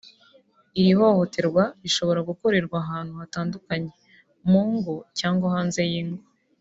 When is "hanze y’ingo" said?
5.55-6.23